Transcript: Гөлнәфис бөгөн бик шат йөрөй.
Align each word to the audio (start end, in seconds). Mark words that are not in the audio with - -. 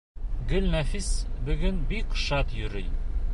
Гөлнәфис 0.51 1.09
бөгөн 1.49 1.79
бик 1.93 2.17
шат 2.25 2.57
йөрөй. 2.63 2.89